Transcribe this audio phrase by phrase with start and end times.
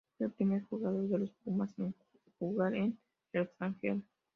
[0.17, 1.93] Fue el primer jugador de los pumas en
[2.39, 2.97] jugar en
[3.33, 4.01] el extranjero.